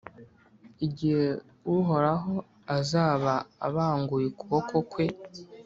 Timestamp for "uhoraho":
1.75-2.33